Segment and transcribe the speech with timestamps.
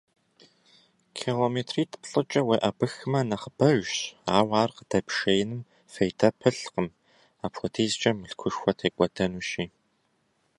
[1.17, 3.95] Километритӏ-плӏыкӏэ уеӏэбыхмэ нэхъыбэжщ,
[4.37, 5.61] ауэ ар къыдэпшеиным
[5.93, 6.87] фейдэ пылъкъым,
[7.45, 9.65] апхуэдизкӏэ мылъкушхуэ текӏуэдэнущи.